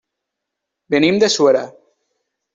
Venim 0.95 1.21
de 1.25 1.31
Suera. 1.35 1.63